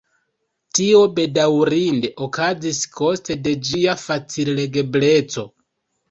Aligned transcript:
Tio 0.77 0.99
bedaŭrinde 1.17 2.09
okazis 2.27 2.79
koste 2.99 3.37
de 3.47 3.53
ĝia 3.67 3.93
facil-legebleco. 4.05 5.45